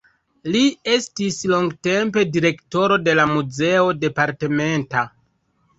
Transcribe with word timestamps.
Li 0.53 0.61
estis 0.93 1.37
longtempe 1.53 2.25
direktoro 2.39 2.99
de 3.09 3.17
la 3.21 3.29
muzeo 3.37 3.95
departementa. 4.07 5.11